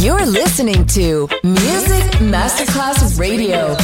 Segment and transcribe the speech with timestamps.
[0.00, 3.74] You're listening to Music Masterclass Radio.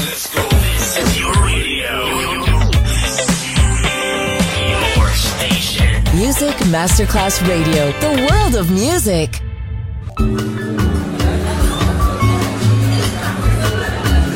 [6.12, 9.40] Music Masterclass Radio, the world of music.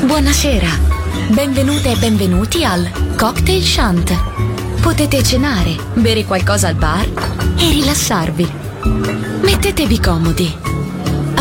[0.05, 0.69] Buonasera,
[1.29, 4.13] benvenute e benvenuti al Cocktail Shant.
[4.81, 7.07] Potete cenare, bere qualcosa al bar
[7.57, 8.51] e rilassarvi.
[9.41, 10.66] Mettetevi comodi.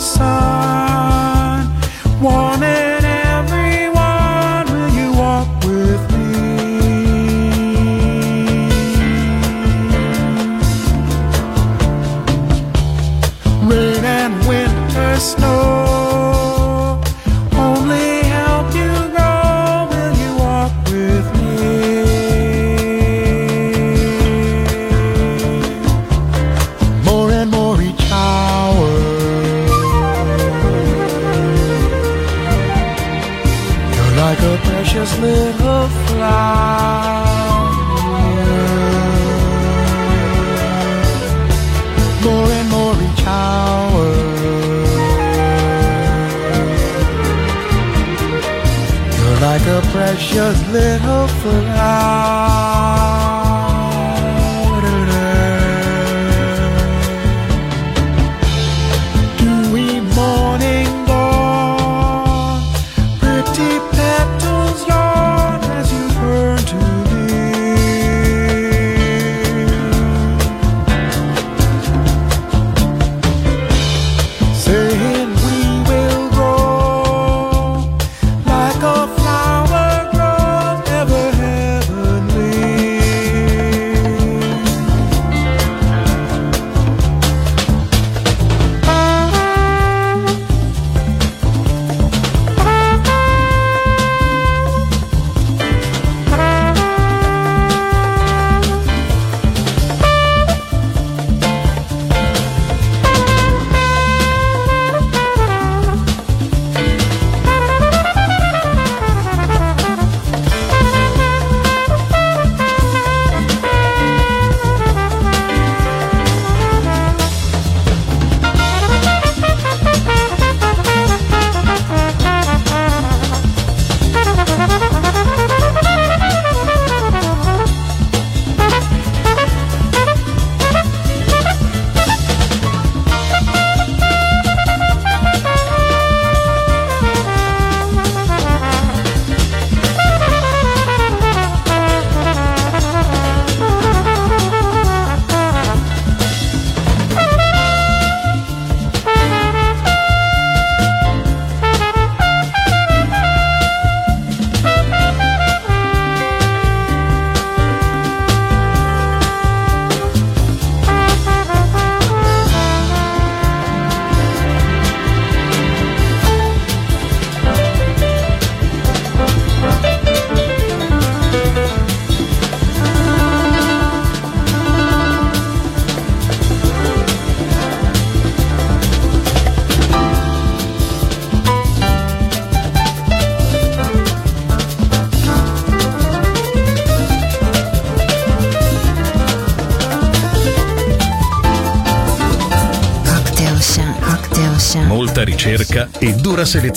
[0.00, 0.75] song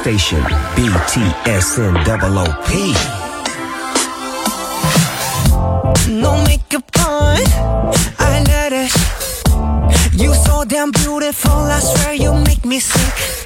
[0.00, 0.40] station,
[0.76, 2.04] BTSN
[6.08, 7.36] No makeup on,
[8.18, 8.92] I let it.
[10.14, 13.39] You so damn beautiful, I swear you make me sick.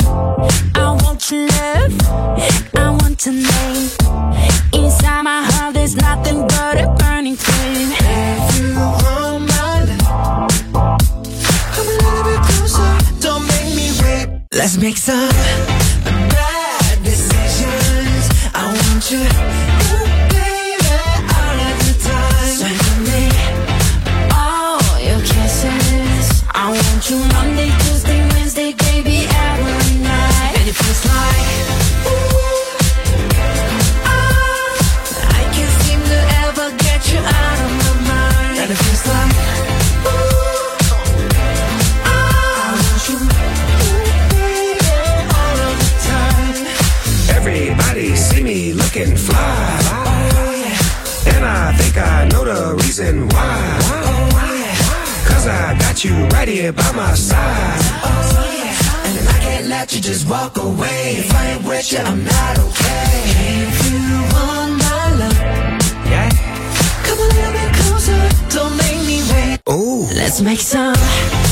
[70.35, 71.44] Let's make some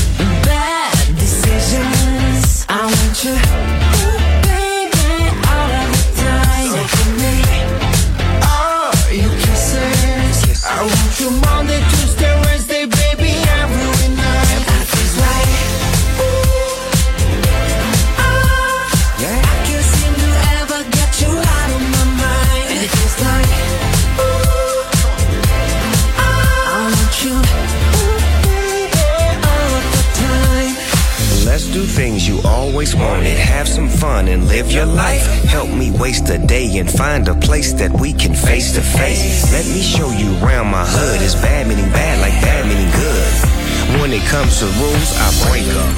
[39.53, 41.21] Let me show you round my hood.
[41.21, 44.01] It's bad meaning bad like bad meaning good.
[44.01, 45.93] When it comes to rules, I break them.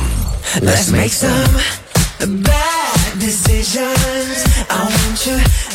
[0.62, 1.56] Let's make some
[2.44, 4.44] bad decisions.
[4.70, 5.75] I want you.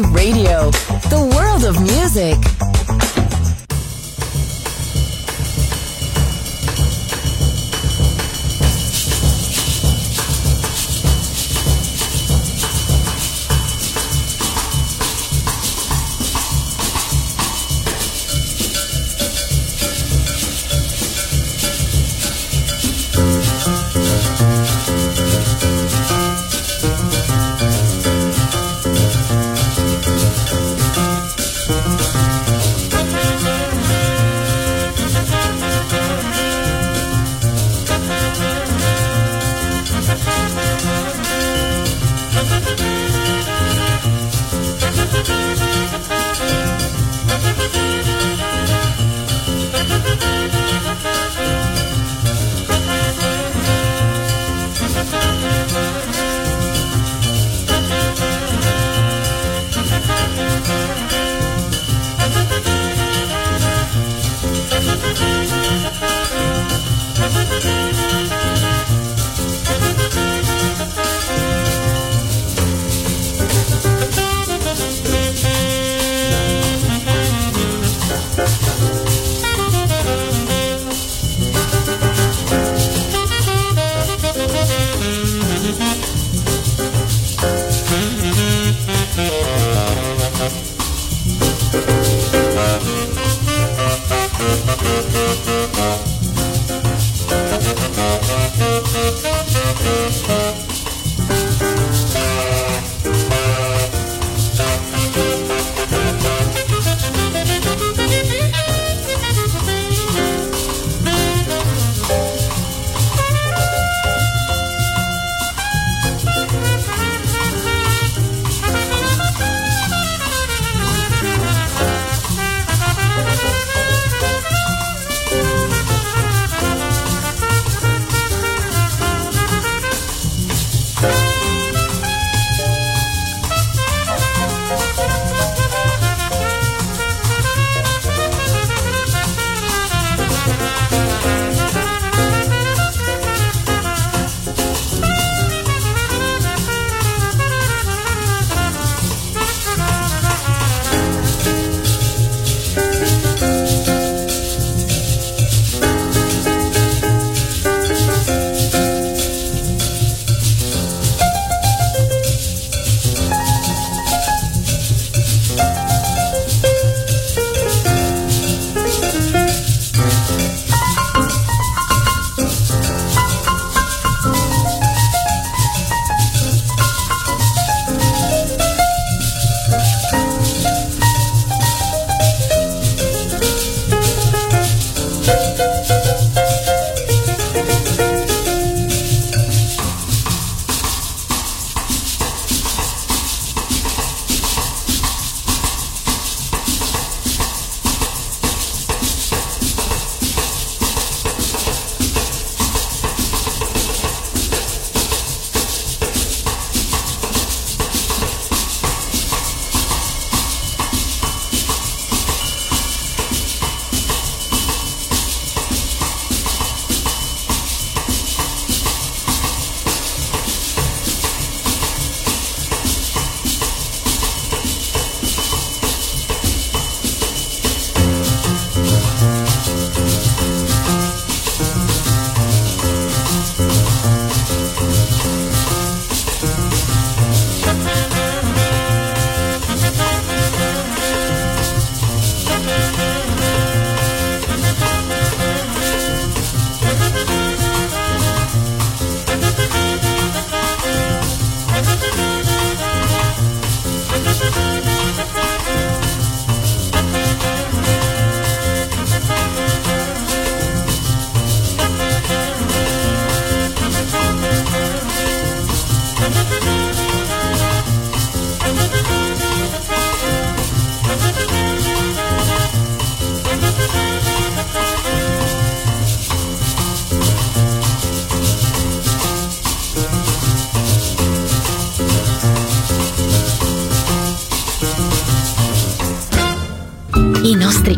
[0.00, 0.53] Radio.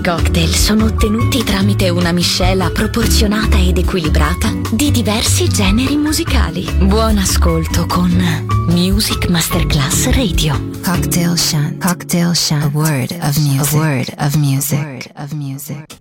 [0.07, 6.65] cocktail sono ottenuti tramite una miscela proporzionata ed equilibrata di diversi generi musicali.
[6.83, 8.13] Buon ascolto con
[8.69, 10.71] Music Masterclass Radio.
[10.85, 11.85] Cocktail Shunt.
[11.85, 12.63] Cocktail Shunt.
[12.63, 13.75] A word of music.
[13.75, 14.79] A word of music.
[14.79, 15.96] A word of music.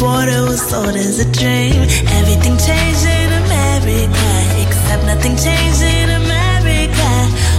[0.00, 1.82] border was sold as a dream.
[2.18, 4.28] Everything changed in America,
[4.64, 7.10] except nothing changed in America.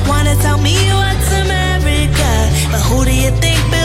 [0.09, 2.31] Wanna tell me what's America,
[2.71, 3.80] but who do you think?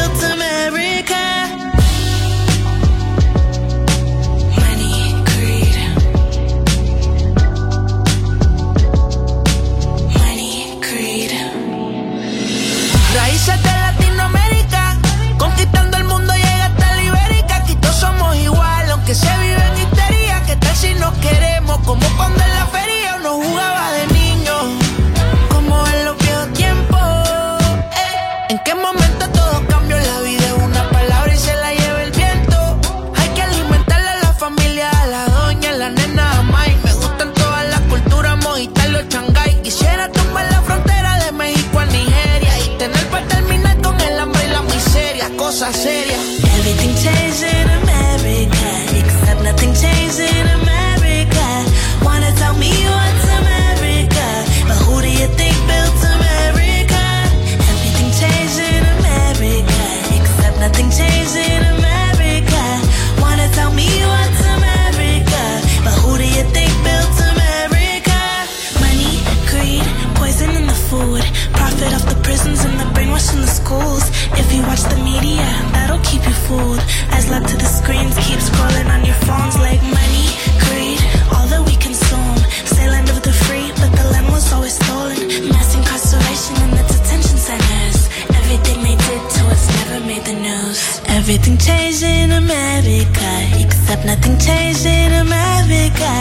[76.47, 76.83] fooled.
[77.11, 80.27] as locked to the screens, keep scrolling on your phones like money,
[80.65, 81.01] greed,
[81.35, 82.39] all that we consume.
[82.73, 85.19] Say land of the free, but the land was always stolen.
[85.51, 88.01] Mass incarceration in the detention centers.
[88.41, 90.79] Everything they did to us never made the news.
[91.19, 93.31] Everything changed in America,
[93.65, 96.13] except nothing changed in America.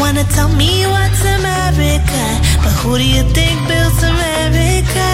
[0.00, 2.24] Wanna tell me what's America?
[2.64, 5.08] But who do you think built America?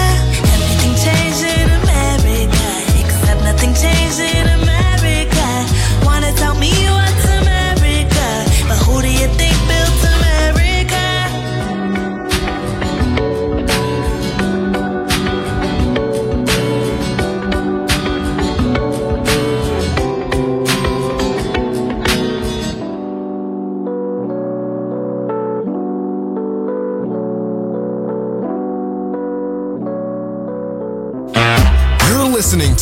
[0.55, 2.67] Everything changed in America,
[3.01, 4.24] except nothing changed.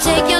[0.00, 0.39] Take your